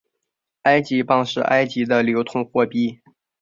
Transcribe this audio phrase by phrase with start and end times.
[0.63, 3.01] 埃及镑是埃及的流通货币。